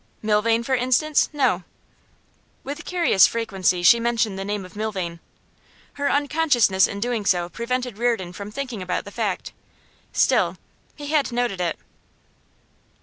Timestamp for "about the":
8.81-9.11